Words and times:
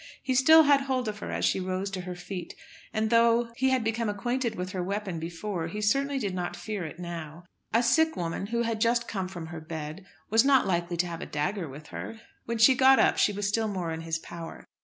He 0.23 0.33
still 0.33 0.63
had 0.63 0.81
hold 0.81 1.07
of 1.07 1.19
her 1.19 1.31
as 1.31 1.45
she 1.45 1.59
rose 1.59 1.91
to 1.91 2.01
her 2.01 2.15
feet, 2.15 2.55
and, 2.91 3.11
though 3.11 3.51
he 3.55 3.69
had 3.69 3.83
become 3.83 4.09
acquainted 4.09 4.55
with 4.55 4.71
her 4.71 4.81
weapon 4.81 5.19
before, 5.19 5.67
he 5.67 5.79
certainly 5.79 6.17
did 6.17 6.33
not 6.33 6.55
fear 6.55 6.83
it 6.85 6.97
now. 6.97 7.43
A 7.71 7.83
sick 7.83 8.15
woman, 8.17 8.47
who 8.47 8.63
had 8.63 8.81
just 8.81 9.07
come 9.07 9.27
from 9.27 9.45
her 9.45 9.61
bed, 9.61 10.07
was 10.31 10.43
not 10.43 10.65
likely 10.65 10.97
to 10.97 11.05
have 11.05 11.21
a 11.21 11.27
dagger 11.27 11.69
with 11.69 11.89
her. 11.89 12.19
When 12.45 12.57
she 12.57 12.73
got 12.73 12.97
up 12.97 13.19
she 13.19 13.31
was 13.31 13.47
still 13.47 13.67
more 13.67 13.91
in 13.91 14.01
his 14.01 14.17
power. 14.17 14.65